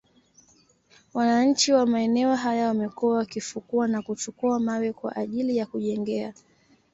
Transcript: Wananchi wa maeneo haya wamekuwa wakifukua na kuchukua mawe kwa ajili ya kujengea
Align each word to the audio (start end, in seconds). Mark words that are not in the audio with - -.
Wananchi 1.13 1.73
wa 1.73 1.85
maeneo 1.85 2.35
haya 2.35 2.67
wamekuwa 2.67 3.17
wakifukua 3.17 3.87
na 3.87 4.01
kuchukua 4.01 4.59
mawe 4.59 4.93
kwa 4.93 5.15
ajili 5.15 5.57
ya 5.57 5.65
kujengea 5.65 6.33